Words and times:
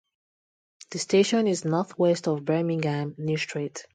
The 0.89 0.97
station 0.97 1.45
is 1.45 1.63
north 1.63 1.99
west 1.99 2.27
of 2.27 2.43
Birmingham 2.43 3.13
New 3.19 3.37
Street. 3.37 3.85